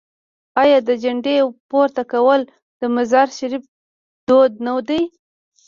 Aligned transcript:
آیا 0.61 0.77
د 0.87 0.89
جنډې 1.03 1.35
پورته 1.69 2.03
کول 2.11 2.41
د 2.79 2.81
مزار 2.95 3.27
شریف 3.37 3.63
دود 4.29 4.51
نه 4.65 4.73
دی؟ 4.87 5.01